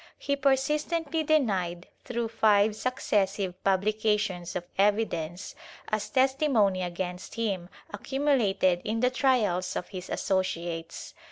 [0.17, 5.53] He persistently denied through five successive publications of evidence,
[5.89, 11.13] as testi mony against him accumulated in the trials of his associates.